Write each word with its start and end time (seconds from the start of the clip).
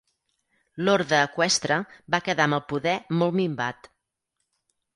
L'orde 0.87 1.19
eqüestre 1.25 1.77
va 2.15 2.21
quedar 2.29 2.49
amb 2.49 2.59
el 2.59 2.65
poder 2.73 2.97
molt 3.21 3.39
minvat. 3.43 3.93